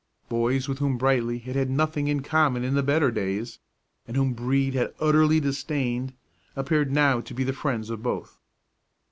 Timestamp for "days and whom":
3.11-4.33